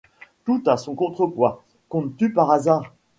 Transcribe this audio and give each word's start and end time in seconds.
Tout 0.45 0.63
a 0.65 0.77
son 0.77 0.95
contrepoids. 0.95 1.63
Comptes-tu, 1.87 2.33
par 2.33 2.49
hasard 2.49 2.91